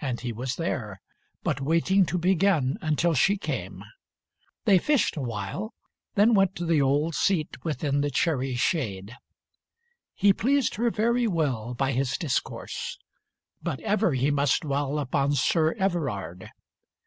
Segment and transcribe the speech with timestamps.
[0.00, 1.02] And he was there,
[1.42, 3.84] but waiting to begin Until she came.
[4.64, 5.74] They fished awhile,
[6.14, 9.14] then went To the old seat within The cherry's shade.
[10.14, 12.96] He pleased her very well By his discourse.
[13.62, 16.48] But ever he must dwell Upon Sir Everard.